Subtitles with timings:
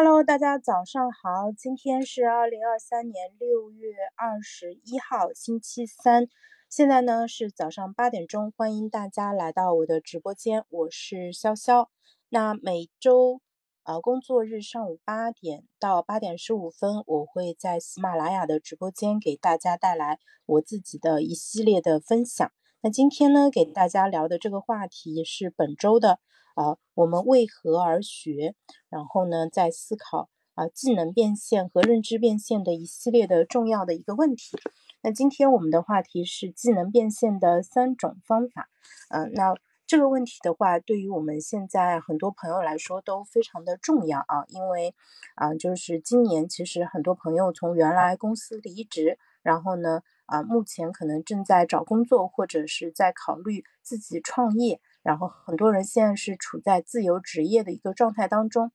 [0.00, 6.28] Hello，大家早上好，今天是二零二三年六月二十一号，星期三，
[6.70, 11.88] 现在呢是早上八点钟，欢迎大家来到我的直播间，我是潇潇。
[12.28, 13.40] 那每周
[13.82, 22.48] 呃工作日上午八点到八点十五分，我会在喜马拉雅的直播间给大家带来我自己的一系列的分享。
[22.82, 26.20] 那今天呢，给大家聊的这个话题是本周的。
[26.58, 28.56] 啊，我们为何而学？
[28.88, 34.58] 然后呢，在思考啊技能变现和认知变现的一系列的重要的一个问题。
[35.00, 38.68] 那今天我们的话题是技能变现的三种方法。
[39.10, 39.54] 嗯，那
[39.86, 44.96] 这个问题的话，对于我们现在很多朋友来说都非常的重要啊，因为
[45.36, 54.80] 啊，就是今年其实很多朋友从原来公司离职，然后呢，啊，目前可能正在找工作或者是在考虑自己创业。
[55.08, 58.72] 然后很多人现在是处在自由职业的一个状态当中，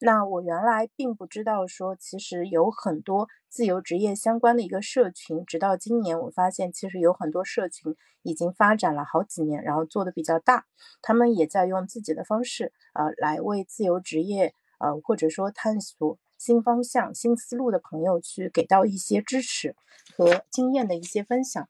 [0.00, 10.66] 那我原来并不知道说，其实有很多自由职业相关的一个社群，直到今年我发现，其实有很多社群已经发展了好几年，然后做的比较大，
[11.02, 19.76] 他们也在用自己的方式，呃，来为自由职业，呃，或者说探索新方向、新思路的朋友去给到一些支持
[20.16, 21.68] 和经验的一些分享。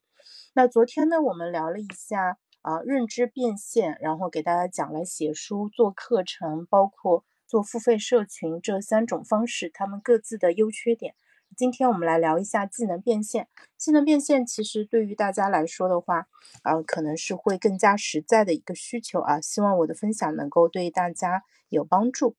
[0.54, 2.38] 那昨天呢，我们聊了一下。
[2.66, 11.14] 啊，认知变现，然后给大家讲了写书、做课程，包括做付费社群这三种方式，他们各自的优缺点。
[11.56, 13.46] 今天我们来聊一下技能变现。
[13.78, 16.26] 技能变现其实对于大家来说的话，
[16.62, 19.40] 啊，可能是会更加实在的一个需求啊。
[19.40, 22.34] 希望我的分享能够对大家有帮助。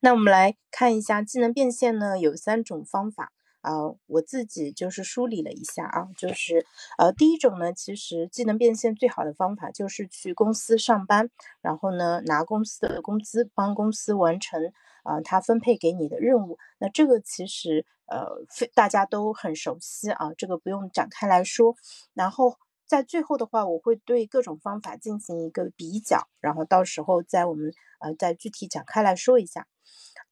[0.00, 3.32] 那我们来看一下技能变现呢，有三种方法。
[3.66, 6.64] 呃，我自己就是梳理了一下啊，就是
[6.98, 11.28] 呃，第一种呢，其实技能变现最好的方法就是去公司上班，
[11.60, 14.72] 然后呢拿公司的工资，帮公司完成
[15.02, 16.58] 啊他分配给你的任务。
[16.78, 21.74] 那这个其实呃非大家都很熟悉啊，这个不用展开来说。
[22.14, 22.56] 然后
[22.86, 29.66] 在最后的话，我会对各种方法进行一个比较，然后到时候在我们呃再具体展开来说一下。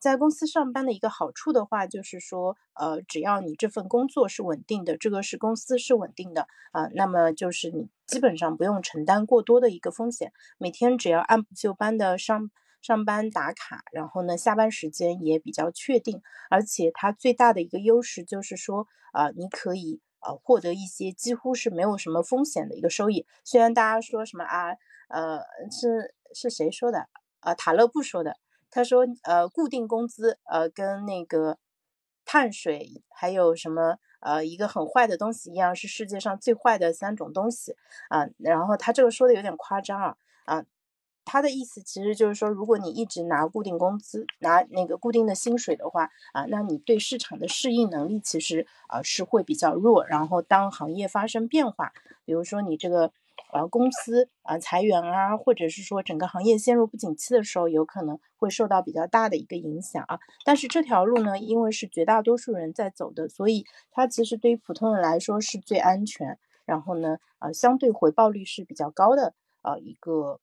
[0.05, 12.51] 在公司上班的一个好处的话，就是说，呃，只要你这份工作是稳定的，这个是公司是稳定的啊，那么就是你基本上不用承担过多的一个风险，每天只要按部就班的上
[12.83, 23.25] 上班打卡，然后呢，下班时间也比较确定，而且它最大的一个优势就是说，啊，你可以呃获得一些几乎是没有什么风险的一个收益。
[23.43, 24.77] 虽然大家说什么啊，
[25.09, 25.41] 呃，
[25.71, 27.09] 是是谁说的？
[27.41, 28.37] 呃，塔勒布说的。
[28.75, 31.59] 他说：“呃，固定工资，呃，跟那个
[32.25, 37.77] 碳水还有什么，呃，一个很坏的东西一样，是世界上最坏的三种东西
[38.09, 38.27] 啊。
[38.37, 40.65] 然后他这个说的有点夸张啊啊，
[41.25, 50.05] 他的意思其实就是说，如果你一直拿固定工资，拿那个固定的薪水的话啊，那你对市场的适应能力其实啊是会比较弱。
[50.05, 51.93] 然后当行业发生变化，
[52.25, 53.13] 比如说你这个。”
[53.53, 60.19] 呃，公司啊裁员啊，或者是说整个行业陷入不景气的时候，有可能会受到比较大的一个影响啊。
[60.45, 70.41] 但是这条路呢，因为是绝大多数人在走的，所以它其实对于普通人来说是最安全，然后呢，呃，相对回报率是比较高的呃一个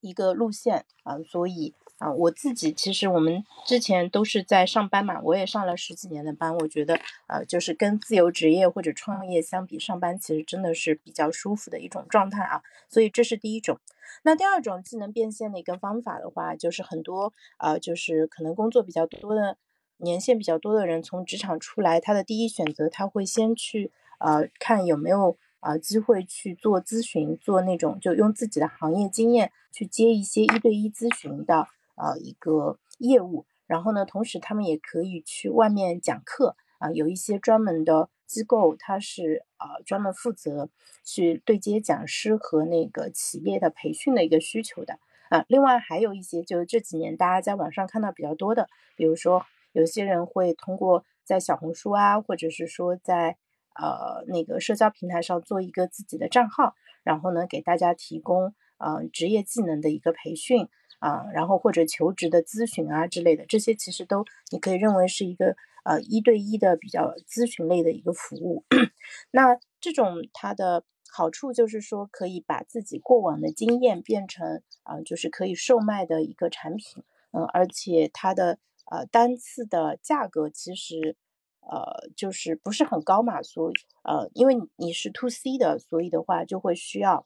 [0.00, 1.74] 一个路线啊，所以。
[2.02, 6.98] 啊，我自己其实我们之前都是在上班嘛，我也上了十几年的班，我觉得
[7.28, 12.60] 呃，就是跟自由职业或者创业相比，上班其实真的是比较舒服的一种状态啊。
[12.88, 13.78] 所以这是第一种。
[14.24, 19.56] 那第二种技能变现的一个方法的话，就是很多呃，就是可能工作比较多的
[19.98, 25.36] 年限比较多的人从职场出来，他的第一选择他会先去呃看有没有。
[25.62, 31.68] 啊，机会去做咨询，做那种就用自己的行业经验去接一些一对一咨询的
[32.02, 40.68] 呃一个业务，然后呢，同时他们也可以去外面讲课啊，有一些专门的机构，它是呃专门负责
[41.04, 44.98] 去对接讲师和那个企业的培训的一个需求的
[45.30, 45.44] 啊。
[45.48, 53.36] 另外还有一些，就是这几年大家在网上看到比较多的，比如说有些人会通过在小红书啊，或者是说在。
[53.74, 56.74] 呃，那个社交平台上做一个自己的账号，
[57.04, 60.68] 然后呢，给大家提供呃职业技能的一个培训
[61.02, 68.64] 啊，然后或者求职的咨询啊之类的，这些其实都你可以认为是一个呃一对一的比较咨询类的一个服务。
[69.32, 77.02] 那这种它的好处就是说，可以把自己过往的经验变成啊，就是可以售卖的一个产品，
[77.32, 78.58] 嗯，而且它的
[78.90, 81.16] 呃单次的价格其实。
[81.64, 87.24] 呃，就是不是很高嘛，所以呃，因为你是 to C 的，所以的话就会需要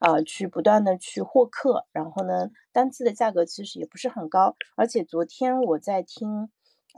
[0.00, 6.48] 啊，去不断的去获客，然后呢，单次的价格其实也不是很高，而且昨天我在听，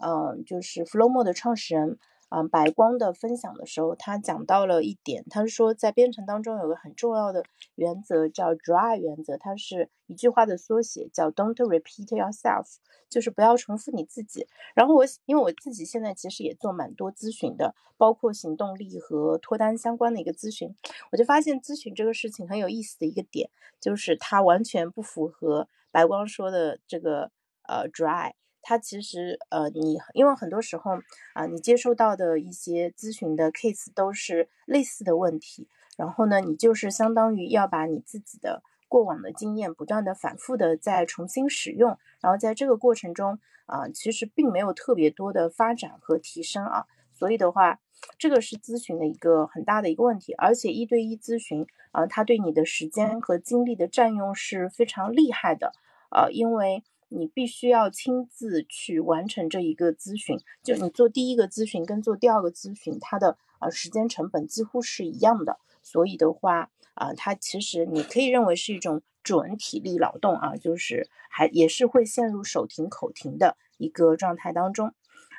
[0.02, 1.98] 嗯，就是 Flowmo 的创始人。
[2.28, 7.44] 嗯，白光的分享的时候，他讲到了一点，他说在编程当中有个很重要的
[7.76, 12.78] 原则叫 Dry 原则，它是一句话的缩写，叫 Don't repeat yourself，
[13.08, 14.48] 就是不要重复你自己。
[14.74, 20.74] 然后我因为我自己现在其实也做蛮多咨询的，包括行动力和脱单相关的一个咨询，
[21.12, 23.50] 我就发现咨询这个事情很有意思的一个点，
[23.80, 27.30] 就是它完全不符合白光说的这个
[27.68, 28.32] 呃 Dry。
[28.68, 30.98] 它其实，呃，你因为很多时候
[31.34, 47.78] 啊，你接收到的一些咨询的 case 都是类似的问题，然后呢，你就是相当于要把你自己的过往的经验不断的反复的再重新使用，然后在这个过程中啊，其实并没有特别多的发展和提升啊，所以的话，
[48.18, 55.70] 这个是咨询的一个很大的一个问题，而且一对一咨询啊，它对你的时间和精力的占用是非常厉害的，
[56.10, 56.82] 呃，因为。
[57.08, 65.58] 你必须要亲自去完成这一个咨询，就你做第一个咨询跟做第二个咨询，它的呃时间成本几乎是一样的。
[65.82, 74.92] 所以的话，啊，它其实你可以认为是一种准体力劳动啊，就是还也是会陷入手停口停的一个状态当中。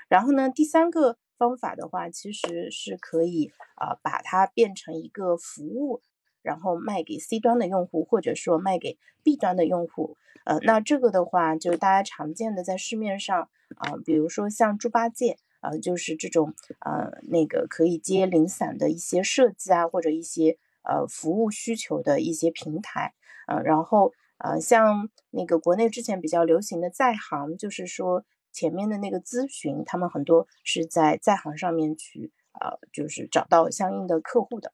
[0.08, 6.02] 然后呢，第三个方法的话，其实是可以啊把它变成一个服务。
[6.48, 10.16] 然后卖给 C 端的用户，或者说卖给 B 端的用户，
[10.46, 23.14] 呃，那这个的话就是大家常见的在市面上啊，比如说像猪八戒，呃，就是这种呃那个可以接零散的一些设计啊，或者一些呃服务需求的一些平台，
[23.48, 28.24] 呃，然后呃像那个国内之前比较流行的在行，就是说
[28.54, 34.72] 前面的那个咨询，他们很多是在在行上面去呃就是找到相应的客户的。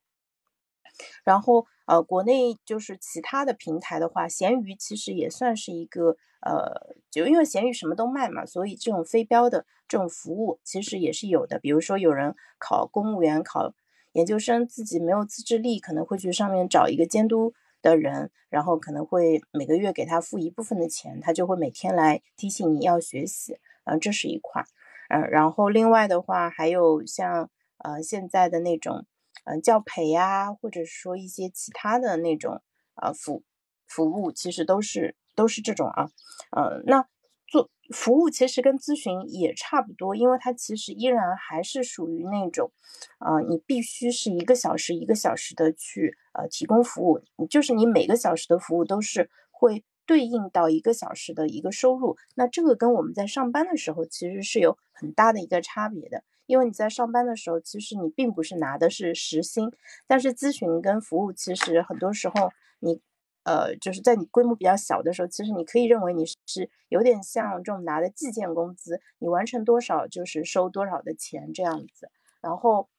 [1.24, 11.60] 然后，呃，国内就是其他的平台的话，闲鱼其实也算是一个，呃，就因为闲鱼什么都卖嘛，所以这种非标的这种服务其实也是有的。
[11.60, 13.74] 比如说有人考公务员、考
[14.14, 24.64] 研究生，自己没有自制力，可能会去上面找一个监督的人，然后可能会每个月给他付一部分的钱，他就会每天来提醒你要学习，嗯，这是一块，
[25.10, 27.50] 嗯，然后另外的话还有像，
[27.80, 29.06] 呃，现在的那种。
[29.46, 32.62] 嗯，教培呀，或者说一些其他的那种
[32.96, 33.44] 啊服
[33.88, 36.10] 服务，其实都是都是这种啊，
[36.56, 37.06] 嗯，那
[37.48, 42.72] 做服务其实跟咨询也差不多，因为它其实依然还是属于那种，
[43.20, 56.24] 啊，你必须是一个小时一个小时的去呃提供服务，就是你每个小时的服务都是会对应到一个小时的一个收入，那这个跟我们在上班的时候其实是有很大的一个差别的。
[56.46, 59.72] 因为你在上班的时候，其实你并不是拿的是时薪，
[60.08, 63.02] 但是咨询跟服务，其实很多时候你，
[63.44, 72.10] 呃，就是在你规模比较小的时候，其实你可以认为你是有点像这种拿的计件工资，你完成多少就是收多少的钱这样子。
[72.42, 72.90] 然后，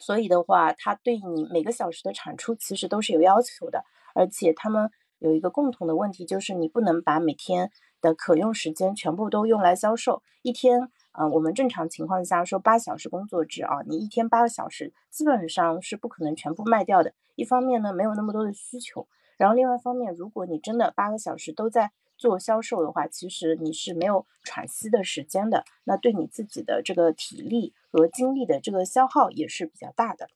[0.00, 7.70] 所以的话，它对你每个小时的产出其实都是有要求的，而且他们有一个共同的问题，就是你不能把每天
[8.00, 10.90] 的可用时间全部都用来销售，一天。
[11.18, 17.14] 嗯，我们正常情况下说八小时工作制啊，你一天八个小时基本上是不可能全部卖掉的。
[17.36, 30.28] 一方面呢，没有那么多的需求，然后另外一方面，如果你真的八个小时都在做销售的话，其实你是没有喘息的时间的，那对你自己的这个体力和精力的这个消耗也是比较大的。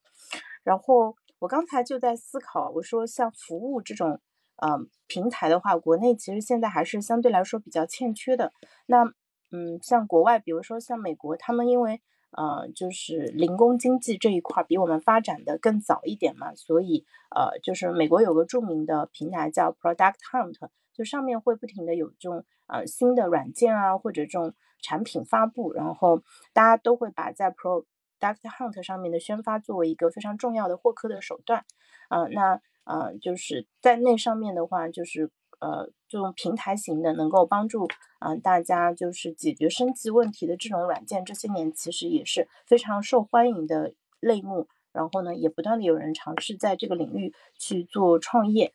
[0.63, 4.21] 然后我刚才就在思考，我说像服务这种
[4.57, 8.53] 嗯平台的话，国内其实现在还是相对来说比较欠缺的。
[8.87, 9.11] 那
[9.51, 17.05] 嗯，像国外，比如说像美国，他们因为呃，就是零工经济这一块比我们发展的更早一点嘛，所以
[17.35, 27.89] 呃，就是美国有个著名的平台叫 Product Hunt，就上面会不停的有这种呃新的软件啊或者这种产品发布，然后大家都会把在 Product
[28.21, 31.65] Hunt 上面的宣发作为一个非常重要的获客的手段，
[32.11, 37.87] 呃，那呃就是在那上面的话，就是呃这种平台型的能够帮助。
[38.19, 44.69] 嗯，大家就是解决生计问题的这种软件，这些年其实也是非常受欢迎的类目。
[44.93, 48.75] 然后呢，也不断的有人尝试在这个领域去做创业。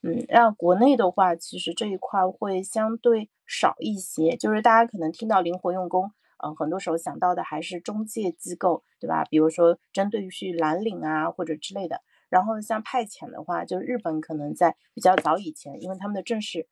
[0.00, 4.36] 嗯，那国内的话，其实这一块会相对少一些。
[4.36, 6.12] 就是大家可能听到灵活用工，
[6.42, 9.24] 嗯，很多时候想到的还是中介机构，对吧？
[9.24, 12.00] 比如说针对于去蓝领啊或者之类的。
[12.28, 16.68] 然后像派遣的话，就是日本可能在比较早以前，因为他们的正式。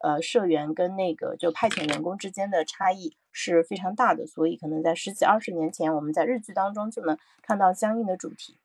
[0.00, 8.56] 呃，社员跟那个就派遣员工之间的差异是非常大的，所以可能在十几二十年前，我们在日剧当中就能看到相应的主题。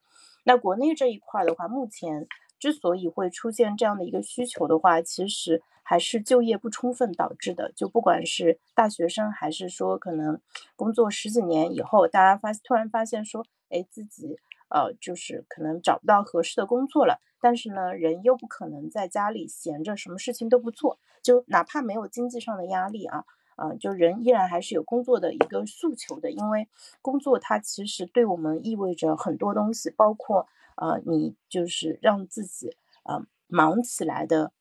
[0.44, 2.28] 那国内这一块的话，目前
[2.60, 7.72] 之所以会出现这样的一个需求的话，其实还是就业不充分导致的。
[7.72, 10.40] 就不管是大学生，还是说可能
[10.76, 14.38] 工作十几年以后，大家发突然发现说，哎，自己
[14.74, 23.24] 呃就是可能找不到合适的工作了，但是呢，人又不可能在家里闲着，什么事情都不做，就哪怕没有经济上的压力啊。
[23.56, 26.68] 啊，就人依然还是有工作的一个诉求的，因为
[27.04, 34.52] 工作它其实对我们意味着很多东西，包括呃，你就是让自己呃忙起来的，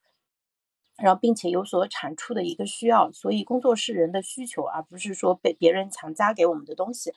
[0.99, 7.15] 然后并且有所产出的一个需要，所以工作是人的需求，而不是说被别人强加给我们的东西。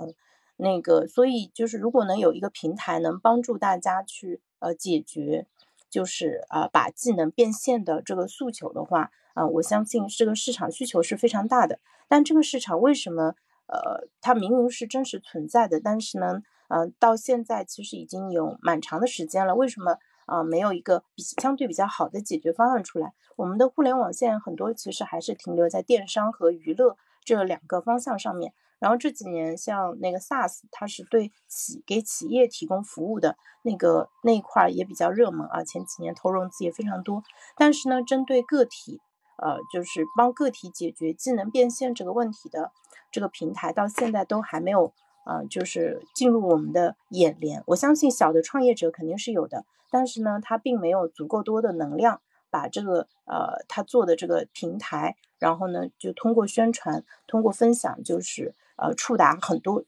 [0.00, 0.14] 嗯，
[0.58, 5.46] 那个，所以就是如果能有一个平台能帮助大家去呃解决，
[5.88, 9.10] 就是啊把技能变现的这个诉求的话。
[9.34, 13.36] 啊，我相信这个市场需求是非常大的，但这个市场为什么，
[13.68, 23.12] 呃，它明明是真实存在的，但是呢，嗯，到现在其实已经有蛮长的时间了，为什么啊没有一个比相对比较好的解决方案出来？
[23.36, 28.52] 我们的互联网现在很多其实还是停留在电商和娱乐这两个方向上面。
[28.78, 37.22] 然后这几年像那个 SaaS，它是对企给企业提供服务的那个那一块也比较热门啊，前几年投融资也非常多。
[37.56, 39.00] 但是呢，针对个体。
[39.40, 42.72] 呃，就是帮个体解决技能变现这个问题的
[43.12, 44.92] 这个平台，到现在都还没有，
[45.26, 47.62] 呃，就是进入我们的眼帘。
[47.68, 52.20] 我相信小的创业者肯定是有的，但是呢，他并没有足够多的能量
[52.50, 59.84] 把这个呃他做的这个平台，然后呢，就通过宣传、通过分享，就是呃触达很多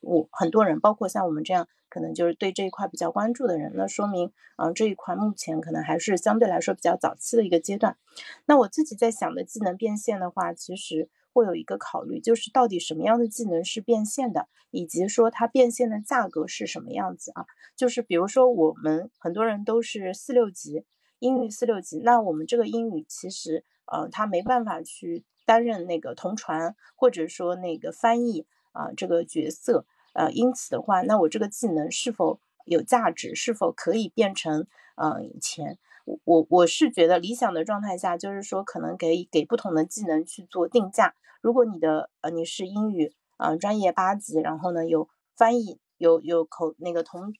[0.00, 1.66] 我很多人，包括像我们这样。
[1.92, 7.98] 可能就是对这一块比较关注的人，那说明，嗯，这一块目前可能还是相对来说比较早期的一个阶段。
[8.46, 17.44] 那我自己在想的技能变现的话，其实会有一个考虑，就是到底什么样的技能是变现的，以及说它变现的价格是什么样子啊？
[17.76, 20.86] 就是比如说我们很多人都是四六级
[21.18, 29.84] 英语四六级，那我们这个英语其实，呃，它没办法去担任那个同传或者说那个翻译啊这个角色。
[30.14, 33.34] 呃，因此的话，那我这个技能是否有价值？
[33.34, 35.78] 是否可以变成嗯钱？
[36.04, 41.14] 我我我是觉得理想的状态下，就是说可能给给不同的技能去做定价。
[41.40, 47.32] 如果你的呃你是英语啊专业八级，然后呢有翻译有有口那个同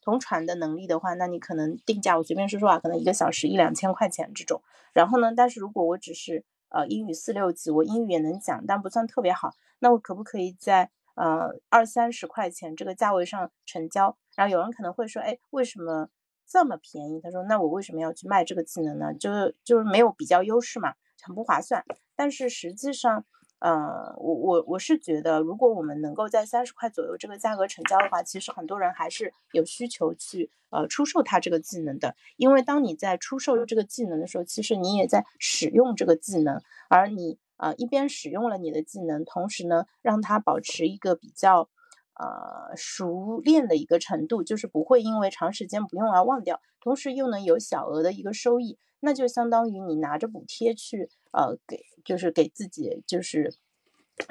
[0.00, 4.62] 同传的能力的话，那你可能定价我随便说说啊，可能一个小时一两千块钱这种。
[4.92, 10.90] 然后呢，但是如果我只是呃英语四六级，我英语也能讲，但不算特别好，那我可不可以在？
[11.16, 16.08] 呃，二三十块钱这个价位上成交，然后有人可能会说，哎，为什么
[16.46, 17.20] 这么便宜？
[17.20, 19.12] 他说，那我为什么要去卖这个技能呢？
[19.12, 21.84] 就是就是没有比较优势嘛，很不划算。
[22.16, 23.26] 但是实际上，
[23.60, 32.16] 呃，我我我是觉得，如果我们能够在三十块左右这个价格成交的话，其实很多人还是有需求去呃出售他这个技能的。
[32.36, 37.38] 因为当你在出售这个技能的时候，其实你也在使用这个技能，而你。
[37.60, 41.68] 啊，一边使用了你的技能，同时呢，让它保持一个比较，
[42.14, 53.54] 呃，熟练的一个程度，就是不会因为长时间不用而忘掉，同时又能有小额的一个收益，那就相当于你拿着补贴去，呃，给就是给自己就是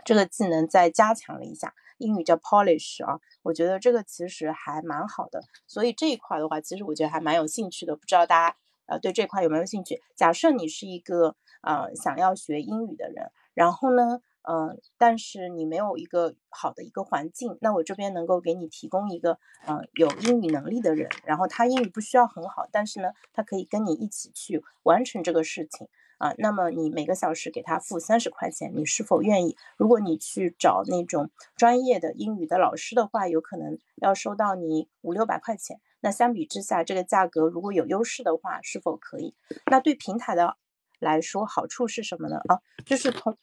[0.05, 8.57] 这个技能再加强了一下，英语叫 polish 啊，我觉得这个其实还蛮好的，所以这一块的话，其实我觉得还蛮有兴趣的，不知道大家。
[8.91, 10.01] 呃，对这块有没有兴趣？
[10.15, 26.33] 假设你是一个呃想要学英语的人，然后呢，嗯，但是你没有一个好的一个环境，那我这边能够给你提供一个嗯有英语能力的人，然后他英语不需要很好，但是呢，他可以跟你一起去完成这个事情啊。
[26.37, 29.55] 那么你每个小时给他付三十块钱，你是否愿意？
[29.77, 35.79] 如果你去找那种专业的英语的老师的话，有可能要收到你五六百块钱。
[36.01, 39.35] 那相比之下，这个价格如果有优势的话，是否可以？
[39.65, 40.55] 那对平台的
[40.97, 42.37] 来说，好处是什么呢？
[42.47, 43.37] 啊，就是从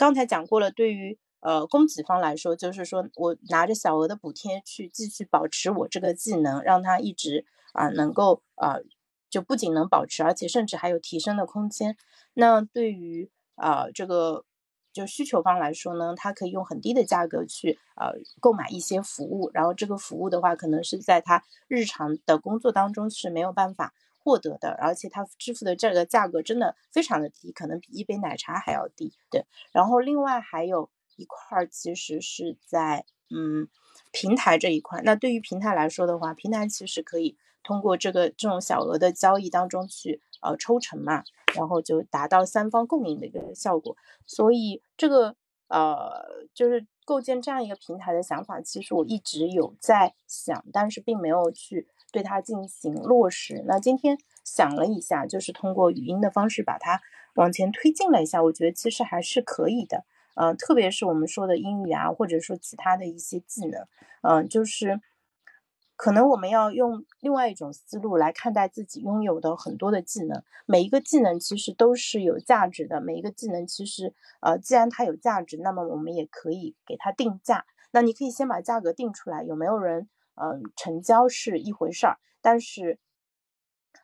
[0.00, 8.78] 刚才讲过了，对于呃供给方来说，就是说我拿着小额的补贴去继续保持我这个技能，让它一直啊能够啊
[9.28, 11.98] 就不仅能保持，而且甚至还有提升的空间。
[12.32, 14.46] 那对于啊这个。
[14.92, 29.12] 就需求方来说呢，他可以用很低的价格去呃购买一些服务，然后这个服务的话，可能是在他日常的工作当中是没有办法获得的，而且他支付的这个价格真的非常的低，可能比一杯奶茶还要低。
[29.30, 33.68] 对，然后另外还有一块儿，其实是在嗯
[34.12, 35.00] 平台这一块。
[35.02, 41.24] 那对于平台来说的话，平台其实可以通过这个这种小额的交易当中去呃抽成嘛。
[41.52, 45.34] 然后就达到三方共赢的一个效果，所以这个
[45.66, 53.64] 呃，就是构建这样一个平台的想法，其实我一直有在想，但是并没有去对它进行落实。
[53.66, 57.00] 那今天想了一下，就是通过语音的方式把它
[57.34, 60.04] 往前推进了一下，我觉得其实还是可以的。
[60.34, 63.86] 呃，特别是我们说的英语啊，或者说其他的一些技能，
[64.22, 65.00] 嗯，就是
[65.96, 70.42] 可能我们要用另外一种思路来看待自己拥有的很多的技能。
[70.64, 77.66] 每一个技能其实都是有价值的，每一个技能其实，呃，既然它有价值，那么我们也可以给它定价。
[77.90, 80.08] 那你可以先把价格定出来，有没有人，
[80.40, 82.98] 嗯，成交是一回事儿，但是，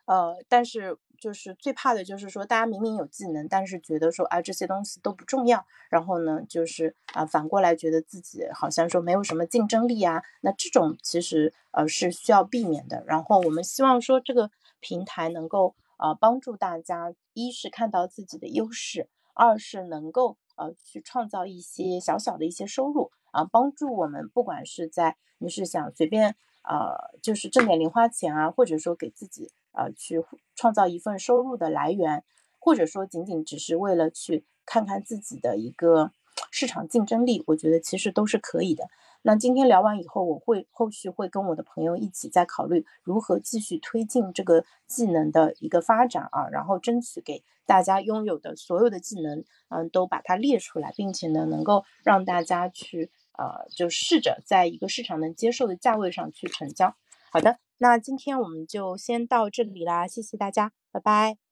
[0.04, 0.98] 呃，但是。
[1.18, 13.02] 就是最怕的就是说，大家明明有技能，但是觉得说啊这些东西都不重要，然后呢，就是啊反过来觉得自己好像说没有什么竞争力啊，那这种其实呃是需要避免的。
[13.06, 14.50] 然后我们希望说这个
[14.80, 29.50] 平台能够呃帮助大家，一是看到自己的优势，二是能够呃去创造一些小小的一些收入啊，帮助我们不管是在你是想随便呃就是挣点零花钱啊，或者说给自己。
[29.78, 30.24] 呃，去
[30.54, 32.24] 创造一份收入的来源，
[32.58, 36.12] 或者说仅仅只是为了去看看自己的一个
[36.50, 38.88] 市场竞争力，我觉得其实都是可以的。
[39.20, 56.94] 那今天聊完以后，我会后续会跟我的朋友一起再考虑如何继续推进这个技能的一个发展啊，然后争取给大家拥有的所有的技能，嗯，都把它列出来，并且呢，能够让大家去呃，就试着在一个市场能接受的价位上去成交。
[57.30, 57.58] 好的。
[57.78, 61.45] 那今天我们就先到这里啦，谢谢大家，拜拜。